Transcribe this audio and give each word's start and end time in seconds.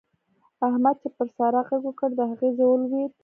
احمد 0.67 0.95
چې 1.01 1.09
پر 1.15 1.27
سارا 1.35 1.61
غږ 1.67 1.81
وکړ؛ 1.85 2.09
د 2.15 2.21
هغې 2.29 2.49
زړه 2.57 2.65
ولوېد. 2.69 3.11